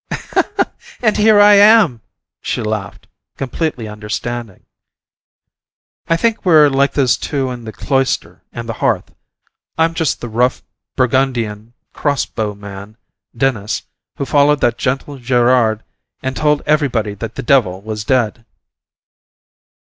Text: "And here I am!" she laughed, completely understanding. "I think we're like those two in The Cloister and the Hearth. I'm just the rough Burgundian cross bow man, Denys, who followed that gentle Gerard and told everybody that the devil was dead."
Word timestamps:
"And 1.03 1.15
here 1.15 1.39
I 1.39 1.53
am!" 1.53 2.01
she 2.41 2.63
laughed, 2.63 3.05
completely 3.37 3.87
understanding. 3.87 4.63
"I 6.07 6.17
think 6.17 6.43
we're 6.43 6.69
like 6.69 6.93
those 6.93 7.17
two 7.17 7.51
in 7.51 7.65
The 7.65 7.71
Cloister 7.71 8.41
and 8.51 8.67
the 8.67 8.73
Hearth. 8.81 9.13
I'm 9.77 9.93
just 9.93 10.19
the 10.19 10.27
rough 10.27 10.63
Burgundian 10.95 11.73
cross 11.93 12.25
bow 12.25 12.55
man, 12.55 12.97
Denys, 13.37 13.83
who 14.17 14.25
followed 14.25 14.59
that 14.61 14.79
gentle 14.79 15.19
Gerard 15.19 15.83
and 16.23 16.35
told 16.35 16.63
everybody 16.65 17.13
that 17.13 17.35
the 17.35 17.43
devil 17.43 17.79
was 17.83 18.03
dead." 18.03 18.43